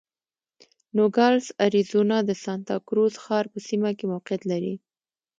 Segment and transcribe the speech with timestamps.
[0.95, 4.73] نوګالس اریزونا د سانتا کروز ښار په سیمه کې موقعیت لري.